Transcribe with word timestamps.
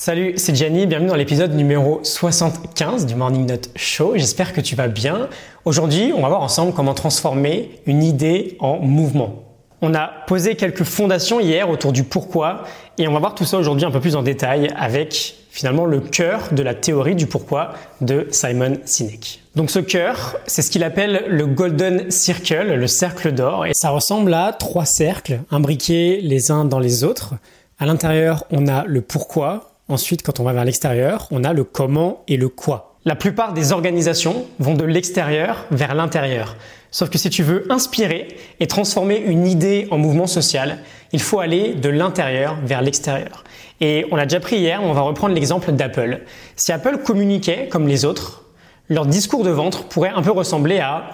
Salut, 0.00 0.34
c'est 0.36 0.54
Gianni, 0.54 0.86
bienvenue 0.86 1.08
dans 1.08 1.16
l'épisode 1.16 1.52
numéro 1.54 1.98
75 2.04 3.04
du 3.04 3.16
Morning 3.16 3.46
Note 3.46 3.70
Show. 3.74 4.12
J'espère 4.14 4.52
que 4.52 4.60
tu 4.60 4.76
vas 4.76 4.86
bien. 4.86 5.28
Aujourd'hui, 5.64 6.12
on 6.14 6.22
va 6.22 6.28
voir 6.28 6.40
ensemble 6.40 6.72
comment 6.72 6.94
transformer 6.94 7.80
une 7.84 8.04
idée 8.04 8.56
en 8.60 8.78
mouvement. 8.78 9.42
On 9.82 9.94
a 9.94 10.08
posé 10.28 10.54
quelques 10.54 10.84
fondations 10.84 11.40
hier 11.40 11.68
autour 11.68 11.90
du 11.90 12.04
pourquoi 12.04 12.62
et 12.96 13.08
on 13.08 13.12
va 13.12 13.18
voir 13.18 13.34
tout 13.34 13.44
ça 13.44 13.58
aujourd'hui 13.58 13.86
un 13.86 13.90
peu 13.90 13.98
plus 13.98 14.14
en 14.14 14.22
détail 14.22 14.72
avec 14.76 15.34
finalement 15.50 15.84
le 15.84 15.98
cœur 15.98 16.42
de 16.52 16.62
la 16.62 16.74
théorie 16.74 17.16
du 17.16 17.26
pourquoi 17.26 17.72
de 18.00 18.28
Simon 18.30 18.78
Sinek. 18.84 19.40
Donc 19.56 19.68
ce 19.68 19.80
cœur, 19.80 20.36
c'est 20.46 20.62
ce 20.62 20.70
qu'il 20.70 20.84
appelle 20.84 21.24
le 21.26 21.44
Golden 21.44 22.08
Circle, 22.12 22.72
le 22.72 22.86
cercle 22.86 23.32
d'or 23.32 23.66
et 23.66 23.72
ça 23.74 23.90
ressemble 23.90 24.32
à 24.32 24.52
trois 24.52 24.84
cercles 24.84 25.40
imbriqués 25.50 26.20
les 26.20 26.52
uns 26.52 26.64
dans 26.64 26.78
les 26.78 27.02
autres. 27.02 27.34
À 27.80 27.86
l'intérieur, 27.86 28.44
on 28.50 28.68
a 28.68 28.84
le 28.84 29.00
pourquoi, 29.02 29.67
Ensuite, 29.88 30.22
quand 30.22 30.38
on 30.38 30.44
va 30.44 30.52
vers 30.52 30.64
l'extérieur, 30.64 31.28
on 31.30 31.44
a 31.44 31.54
le 31.54 31.64
comment 31.64 32.22
et 32.28 32.36
le 32.36 32.48
quoi. 32.48 32.96
La 33.06 33.16
plupart 33.16 33.54
des 33.54 33.72
organisations 33.72 34.44
vont 34.58 34.74
de 34.74 34.84
l'extérieur 34.84 35.64
vers 35.70 35.94
l'intérieur. 35.94 36.56
Sauf 36.90 37.08
que 37.08 37.16
si 37.16 37.30
tu 37.30 37.42
veux 37.42 37.64
inspirer 37.70 38.28
et 38.60 38.66
transformer 38.66 39.16
une 39.16 39.46
idée 39.46 39.88
en 39.90 39.96
mouvement 39.96 40.26
social, 40.26 40.78
il 41.12 41.22
faut 41.22 41.40
aller 41.40 41.74
de 41.74 41.88
l'intérieur 41.88 42.58
vers 42.64 42.82
l'extérieur. 42.82 43.44
Et 43.80 44.04
on 44.10 44.16
l'a 44.16 44.26
déjà 44.26 44.40
pris 44.40 44.56
hier, 44.56 44.82
on 44.82 44.92
va 44.92 45.00
reprendre 45.00 45.34
l'exemple 45.34 45.72
d'Apple. 45.72 46.20
Si 46.56 46.70
Apple 46.70 46.98
communiquait 46.98 47.68
comme 47.68 47.88
les 47.88 48.04
autres, 48.04 48.44
leur 48.90 49.06
discours 49.06 49.44
de 49.44 49.50
vente 49.50 49.88
pourrait 49.88 50.12
un 50.14 50.22
peu 50.22 50.32
ressembler 50.32 50.80
à 50.80 51.10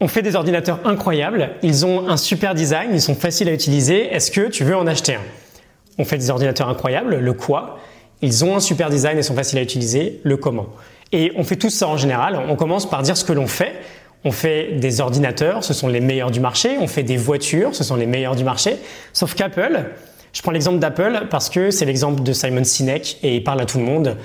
on 0.00 0.08
fait 0.08 0.22
des 0.22 0.34
ordinateurs 0.36 0.80
incroyables, 0.84 1.50
ils 1.62 1.86
ont 1.86 2.08
un 2.08 2.16
super 2.16 2.54
design, 2.54 2.90
ils 2.92 3.00
sont 3.00 3.14
faciles 3.14 3.48
à 3.48 3.52
utiliser, 3.52 4.12
est-ce 4.12 4.30
que 4.30 4.48
tu 4.48 4.64
veux 4.64 4.76
en 4.76 4.86
acheter 4.86 5.14
un? 5.14 5.22
On 5.98 6.04
fait 6.04 6.18
des 6.18 6.28
ordinateurs 6.28 6.68
incroyables, 6.68 7.16
le 7.16 7.32
quoi 7.32 7.78
ils 8.22 8.44
ont 8.44 8.56
un 8.56 8.60
super 8.60 8.90
design 8.90 9.18
et 9.18 9.22
sont 9.22 9.34
faciles 9.34 9.58
à 9.58 9.62
utiliser, 9.62 10.20
le 10.22 10.36
comment. 10.36 10.68
Et 11.12 11.32
on 11.36 11.44
fait 11.44 11.56
tout 11.56 11.70
ça 11.70 11.86
en 11.86 11.96
général. 11.96 12.40
On 12.48 12.56
commence 12.56 12.88
par 12.88 13.02
dire 13.02 13.16
ce 13.16 13.24
que 13.24 13.32
l'on 13.32 13.46
fait. 13.46 13.74
On 14.24 14.32
fait 14.32 14.72
des 14.72 15.00
ordinateurs, 15.00 15.62
ce 15.62 15.72
sont 15.72 15.86
les 15.88 16.00
meilleurs 16.00 16.30
du 16.30 16.40
marché. 16.40 16.76
On 16.80 16.88
fait 16.88 17.02
des 17.02 17.16
voitures, 17.16 17.74
ce 17.74 17.84
sont 17.84 17.96
les 17.96 18.06
meilleurs 18.06 18.34
du 18.34 18.42
marché. 18.42 18.76
Sauf 19.12 19.34
qu'Apple, 19.34 19.84
je 20.32 20.42
prends 20.42 20.50
l'exemple 20.50 20.78
d'Apple 20.78 21.26
parce 21.30 21.48
que 21.48 21.70
c'est 21.70 21.84
l'exemple 21.84 22.22
de 22.22 22.32
Simon 22.32 22.64
Sinek 22.64 23.18
et 23.22 23.36
il 23.36 23.44
parle 23.44 23.60
à 23.60 23.66
tout 23.66 23.78
le 23.78 23.84
monde. 23.84 24.16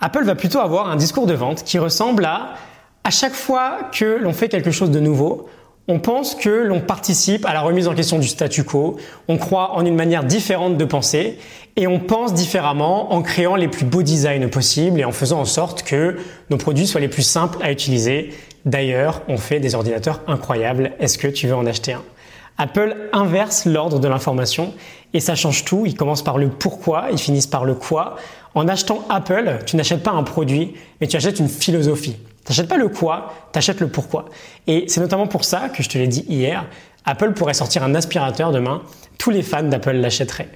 Apple 0.00 0.24
va 0.24 0.34
plutôt 0.34 0.60
avoir 0.60 0.88
un 0.88 0.96
discours 0.96 1.26
de 1.26 1.34
vente 1.34 1.64
qui 1.64 1.78
ressemble 1.78 2.24
à 2.24 2.54
à 3.02 3.10
chaque 3.10 3.32
fois 3.32 3.90
que 3.92 4.18
l'on 4.20 4.32
fait 4.32 4.48
quelque 4.48 4.70
chose 4.70 4.90
de 4.90 5.00
nouveau, 5.00 5.48
on 5.90 5.98
pense 5.98 6.36
que 6.36 6.48
l'on 6.48 6.80
participe 6.80 7.44
à 7.44 7.52
la 7.52 7.62
remise 7.62 7.88
en 7.88 7.94
question 7.94 8.20
du 8.20 8.28
statu 8.28 8.62
quo, 8.62 8.96
on 9.26 9.38
croit 9.38 9.72
en 9.74 9.84
une 9.84 9.96
manière 9.96 10.22
différente 10.22 10.76
de 10.76 10.84
penser 10.84 11.36
et 11.74 11.88
on 11.88 11.98
pense 11.98 12.32
différemment 12.32 13.12
en 13.12 13.22
créant 13.22 13.56
les 13.56 13.66
plus 13.66 13.84
beaux 13.84 14.04
designs 14.04 14.48
possibles 14.48 15.00
et 15.00 15.04
en 15.04 15.10
faisant 15.10 15.40
en 15.40 15.44
sorte 15.44 15.82
que 15.82 16.16
nos 16.48 16.58
produits 16.58 16.86
soient 16.86 17.00
les 17.00 17.08
plus 17.08 17.24
simples 17.24 17.58
à 17.60 17.72
utiliser. 17.72 18.30
D'ailleurs, 18.64 19.22
on 19.26 19.36
fait 19.36 19.58
des 19.58 19.74
ordinateurs 19.74 20.20
incroyables. 20.28 20.92
Est-ce 21.00 21.18
que 21.18 21.26
tu 21.26 21.48
veux 21.48 21.56
en 21.56 21.66
acheter 21.66 21.94
un? 21.94 22.04
Apple 22.56 22.94
inverse 23.12 23.64
l'ordre 23.64 23.98
de 23.98 24.06
l'information 24.06 24.72
et 25.12 25.18
ça 25.18 25.34
change 25.34 25.64
tout. 25.64 25.86
Ils 25.86 25.96
commencent 25.96 26.22
par 26.22 26.38
le 26.38 26.50
pourquoi, 26.50 27.06
ils 27.10 27.18
finissent 27.18 27.48
par 27.48 27.64
le 27.64 27.74
quoi. 27.74 28.14
En 28.54 28.68
achetant 28.68 29.04
Apple, 29.08 29.58
tu 29.66 29.74
n'achètes 29.74 30.04
pas 30.04 30.12
un 30.12 30.22
produit, 30.22 30.74
mais 31.00 31.08
tu 31.08 31.16
achètes 31.16 31.40
une 31.40 31.48
philosophie. 31.48 32.16
T'achètes 32.50 32.66
pas 32.66 32.78
le 32.78 32.88
quoi, 32.88 33.32
t'achètes 33.52 33.78
le 33.78 33.86
pourquoi. 33.86 34.24
Et 34.66 34.86
c'est 34.88 35.00
notamment 35.00 35.28
pour 35.28 35.44
ça 35.44 35.68
que 35.68 35.84
je 35.84 35.88
te 35.88 35.96
l'ai 35.96 36.08
dit 36.08 36.24
hier, 36.28 36.66
Apple 37.04 37.32
pourrait 37.32 37.54
sortir 37.54 37.84
un 37.84 37.94
aspirateur 37.94 38.50
demain, 38.50 38.82
tous 39.18 39.30
les 39.30 39.42
fans 39.42 39.62
d'Apple 39.62 39.92
l'achèteraient. 39.92 40.48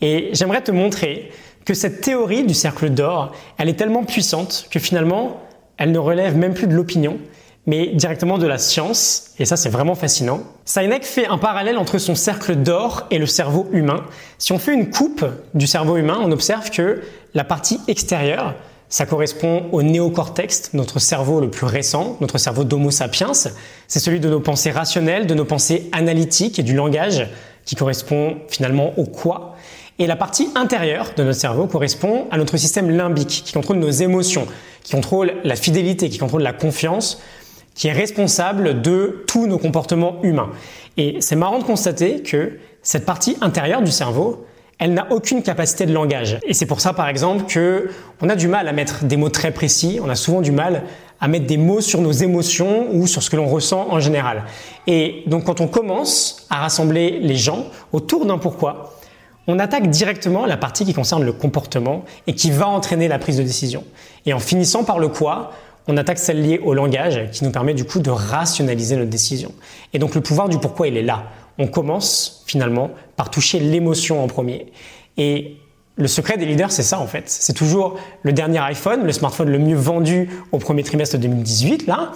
Et 0.00 0.30
j'aimerais 0.32 0.62
te 0.62 0.72
montrer 0.72 1.30
que 1.64 1.72
cette 1.72 2.00
théorie 2.00 2.42
du 2.42 2.52
cercle 2.52 2.90
d'or, 2.90 3.30
elle 3.58 3.68
est 3.68 3.76
tellement 3.78 4.02
puissante 4.02 4.66
que 4.72 4.80
finalement, 4.80 5.40
elle 5.76 5.92
ne 5.92 6.00
relève 6.00 6.36
même 6.36 6.52
plus 6.52 6.66
de 6.66 6.74
l'opinion, 6.74 7.16
mais 7.66 7.94
directement 7.94 8.38
de 8.38 8.46
la 8.48 8.58
science, 8.58 9.30
et 9.38 9.44
ça 9.44 9.56
c'est 9.56 9.68
vraiment 9.68 9.94
fascinant. 9.94 10.40
Sinek 10.64 11.04
fait 11.04 11.28
un 11.28 11.38
parallèle 11.38 11.78
entre 11.78 11.98
son 11.98 12.16
cercle 12.16 12.56
d'or 12.56 13.06
et 13.12 13.18
le 13.18 13.26
cerveau 13.26 13.68
humain. 13.70 14.02
Si 14.38 14.50
on 14.50 14.58
fait 14.58 14.74
une 14.74 14.90
coupe 14.90 15.24
du 15.54 15.68
cerveau 15.68 15.96
humain, 15.96 16.18
on 16.20 16.32
observe 16.32 16.70
que 16.70 17.02
la 17.34 17.44
partie 17.44 17.78
extérieure, 17.86 18.56
ça 18.88 19.06
correspond 19.06 19.64
au 19.72 19.82
néocortex, 19.82 20.72
notre 20.72 20.98
cerveau 20.98 21.40
le 21.40 21.50
plus 21.50 21.66
récent, 21.66 22.16
notre 22.20 22.38
cerveau 22.38 22.64
d'Homo 22.64 22.90
sapiens. 22.90 23.32
C'est 23.34 23.98
celui 23.98 24.20
de 24.20 24.28
nos 24.28 24.40
pensées 24.40 24.70
rationnelles, 24.70 25.26
de 25.26 25.34
nos 25.34 25.44
pensées 25.44 25.88
analytiques 25.92 26.58
et 26.58 26.62
du 26.62 26.74
langage 26.74 27.28
qui 27.64 27.74
correspond 27.74 28.36
finalement 28.48 28.96
au 28.98 29.04
quoi. 29.04 29.56
Et 29.98 30.06
la 30.06 30.16
partie 30.16 30.48
intérieure 30.54 31.12
de 31.16 31.24
notre 31.24 31.38
cerveau 31.38 31.66
correspond 31.66 32.26
à 32.30 32.36
notre 32.36 32.56
système 32.56 32.90
limbique 32.90 33.42
qui 33.44 33.52
contrôle 33.52 33.78
nos 33.78 33.90
émotions, 33.90 34.46
qui 34.82 34.92
contrôle 34.92 35.34
la 35.42 35.56
fidélité, 35.56 36.08
qui 36.08 36.18
contrôle 36.18 36.42
la 36.42 36.52
confiance, 36.52 37.20
qui 37.74 37.88
est 37.88 37.92
responsable 37.92 38.82
de 38.82 39.24
tous 39.26 39.46
nos 39.46 39.58
comportements 39.58 40.22
humains. 40.22 40.50
Et 40.96 41.16
c'est 41.20 41.36
marrant 41.36 41.58
de 41.58 41.64
constater 41.64 42.22
que 42.22 42.58
cette 42.82 43.04
partie 43.04 43.36
intérieure 43.40 43.82
du 43.82 43.90
cerveau, 43.90 44.46
elle 44.78 44.92
n'a 44.92 45.06
aucune 45.10 45.42
capacité 45.42 45.86
de 45.86 45.92
langage. 45.92 46.38
Et 46.46 46.52
c'est 46.52 46.66
pour 46.66 46.80
ça, 46.80 46.92
par 46.92 47.08
exemple, 47.08 47.44
que 47.46 47.90
on 48.20 48.28
a 48.28 48.36
du 48.36 48.48
mal 48.48 48.68
à 48.68 48.72
mettre 48.72 49.04
des 49.04 49.16
mots 49.16 49.30
très 49.30 49.50
précis. 49.50 50.00
On 50.02 50.08
a 50.08 50.14
souvent 50.14 50.42
du 50.42 50.52
mal 50.52 50.82
à 51.18 51.28
mettre 51.28 51.46
des 51.46 51.56
mots 51.56 51.80
sur 51.80 52.02
nos 52.02 52.12
émotions 52.12 52.88
ou 52.92 53.06
sur 53.06 53.22
ce 53.22 53.30
que 53.30 53.36
l'on 53.36 53.46
ressent 53.46 53.86
en 53.90 54.00
général. 54.00 54.44
Et 54.86 55.22
donc, 55.26 55.44
quand 55.44 55.62
on 55.62 55.66
commence 55.66 56.46
à 56.50 56.56
rassembler 56.56 57.18
les 57.20 57.36
gens 57.36 57.64
autour 57.92 58.26
d'un 58.26 58.36
pourquoi, 58.36 58.98
on 59.46 59.58
attaque 59.58 59.88
directement 59.88 60.44
la 60.44 60.58
partie 60.58 60.84
qui 60.84 60.92
concerne 60.92 61.24
le 61.24 61.32
comportement 61.32 62.04
et 62.26 62.34
qui 62.34 62.50
va 62.50 62.68
entraîner 62.68 63.08
la 63.08 63.18
prise 63.18 63.38
de 63.38 63.42
décision. 63.42 63.84
Et 64.26 64.34
en 64.34 64.40
finissant 64.40 64.84
par 64.84 64.98
le 64.98 65.08
quoi, 65.08 65.52
on 65.88 65.96
attaque 65.96 66.18
celle 66.18 66.42
liée 66.42 66.58
au 66.62 66.74
langage 66.74 67.30
qui 67.30 67.44
nous 67.44 67.50
permet 67.52 67.72
du 67.72 67.84
coup 67.84 68.00
de 68.00 68.10
rationaliser 68.10 68.96
notre 68.96 69.08
décision. 69.08 69.52
Et 69.94 69.98
donc 69.98 70.14
le 70.14 70.20
pouvoir 70.20 70.48
du 70.48 70.58
pourquoi, 70.58 70.88
il 70.88 70.96
est 70.96 71.02
là 71.02 71.24
on 71.58 71.66
commence 71.66 72.44
finalement 72.46 72.90
par 73.16 73.30
toucher 73.30 73.58
l'émotion 73.60 74.22
en 74.22 74.26
premier. 74.26 74.66
Et 75.16 75.56
le 75.96 76.08
secret 76.08 76.36
des 76.36 76.44
leaders, 76.44 76.70
c'est 76.70 76.82
ça 76.82 76.98
en 77.00 77.06
fait. 77.06 77.24
C'est 77.26 77.54
toujours 77.54 77.98
le 78.22 78.32
dernier 78.32 78.58
iPhone, 78.58 79.04
le 79.04 79.12
smartphone 79.12 79.48
le 79.48 79.58
mieux 79.58 79.76
vendu 79.76 80.28
au 80.52 80.58
premier 80.58 80.82
trimestre 80.82 81.18
2018, 81.18 81.86
là. 81.86 82.12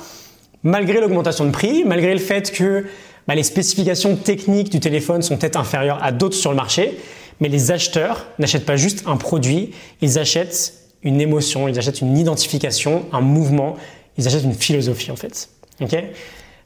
Malgré 0.62 1.00
l'augmentation 1.00 1.46
de 1.46 1.50
prix, 1.50 1.84
malgré 1.84 2.12
le 2.12 2.20
fait 2.20 2.52
que 2.52 2.84
bah, 3.26 3.34
les 3.34 3.42
spécifications 3.42 4.16
techniques 4.16 4.70
du 4.70 4.80
téléphone 4.80 5.22
sont 5.22 5.38
peut-être 5.38 5.56
inférieures 5.56 6.02
à 6.02 6.12
d'autres 6.12 6.36
sur 6.36 6.50
le 6.50 6.56
marché, 6.56 6.98
mais 7.40 7.48
les 7.48 7.70
acheteurs 7.70 8.26
n'achètent 8.38 8.66
pas 8.66 8.76
juste 8.76 9.04
un 9.06 9.16
produit, 9.16 9.70
ils 10.02 10.18
achètent 10.18 10.74
une 11.02 11.20
émotion, 11.20 11.66
ils 11.66 11.78
achètent 11.78 12.02
une 12.02 12.18
identification, 12.18 13.06
un 13.12 13.22
mouvement, 13.22 13.76
ils 14.18 14.26
achètent 14.26 14.44
une 14.44 14.54
philosophie 14.54 15.10
en 15.10 15.16
fait. 15.16 15.48
ok? 15.80 15.96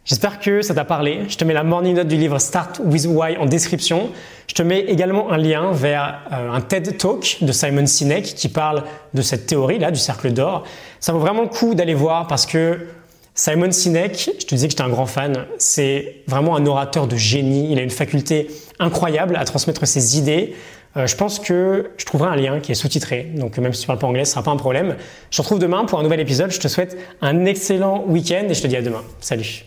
J'espère 0.05 0.39
que 0.39 0.61
ça 0.61 0.75
t'a 0.75 0.85
parlé. 0.85 1.21
Je 1.29 1.37
te 1.37 1.45
mets 1.45 1.55
la 1.55 1.65
morning 1.65 1.95
note 1.95 2.09
du 2.09 2.17
livre 2.17 2.39
Start 2.39 2.79
with 2.85 3.07
Why 3.07 3.39
en 3.39 3.47
description. 3.47 4.11
Je 4.47 4.55
te 4.55 4.63
mets 4.63 4.81
également 4.81 5.33
un 5.33 5.39
lien 5.39 5.73
vers 5.73 6.21
euh, 6.31 6.53
un 6.53 6.61
TED 6.61 6.99
Talk 6.99 7.39
de 7.41 7.53
Simon 7.53 7.87
Sinek 7.87 8.25
qui 8.25 8.51
parle 8.51 8.85
de 9.15 9.23
cette 9.23 9.47
théorie 9.47 9.79
là 9.79 9.91
du 9.91 9.99
cercle 9.99 10.31
d'or. 10.31 10.65
Ça 11.01 11.13
vaut 11.13 11.21
vraiment 11.21 11.41
le 11.41 11.49
coup 11.49 11.75
d'aller 11.75 11.95
voir 11.95 12.27
parce 12.27 12.45
que 12.45 12.87
Simon 13.35 13.73
Sinek, 13.73 14.31
je 14.39 14.45
te 14.45 14.55
disais 14.55 14.67
que 14.69 14.73
j'étais 14.73 14.83
un 14.83 14.91
grand 14.91 15.07
fan, 15.07 15.47
c'est 15.57 16.23
vraiment 16.27 16.55
un 16.55 16.67
orateur 16.67 17.07
de 17.07 17.17
génie. 17.17 17.73
Il 17.73 17.79
a 17.79 17.83
une 17.83 17.89
faculté 17.89 18.49
incroyable 18.79 19.37
à 19.37 19.45
transmettre 19.47 19.87
ses 19.87 20.19
idées. 20.19 20.55
Euh, 20.99 21.07
je 21.07 21.17
pense 21.17 21.39
que 21.39 21.91
je 21.97 22.05
trouverai 22.05 22.29
un 22.29 22.37
lien 22.37 22.61
qui 22.61 22.73
est 22.73 22.77
sous-titré, 22.77 23.33
donc 23.35 23.57
même 23.57 23.73
si 23.73 23.81
tu 23.81 23.87
parles 23.87 23.99
pas 23.99 24.07
anglais, 24.07 24.27
ce 24.27 24.33
sera 24.33 24.43
pas 24.43 24.51
un 24.51 24.57
problème. 24.57 24.97
Je 25.31 25.39
te 25.39 25.43
retrouve 25.43 25.59
demain 25.59 25.87
pour 25.87 25.99
un 25.99 26.03
nouvel 26.03 26.21
épisode. 26.21 26.53
Je 26.53 26.61
te 26.61 26.69
souhaite 26.69 26.97
un 27.23 27.47
excellent 27.47 28.05
week-end 28.07 28.45
et 28.51 28.55
je 28.55 28.61
te 28.61 28.67
dis 28.67 28.77
à 28.77 28.83
demain. 28.83 29.03
Salut. 29.21 29.65